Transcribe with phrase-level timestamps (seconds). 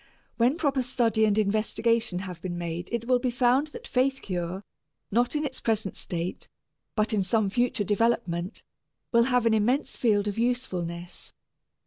[0.37, 4.63] When proper study and investigation have been made it will be found that faith cure,
[5.11, 6.47] not in its present state,
[6.95, 8.63] but in some future development,
[9.11, 11.33] will have an immense field of usefulness.